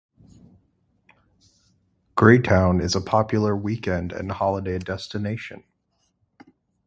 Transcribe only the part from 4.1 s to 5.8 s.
and holiday destination.